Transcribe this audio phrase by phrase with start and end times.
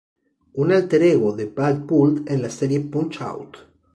[0.63, 3.57] Un alter ego de Bald Bull de la serie Punch-Out!!